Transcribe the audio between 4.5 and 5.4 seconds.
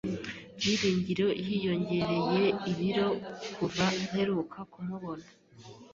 kumubona.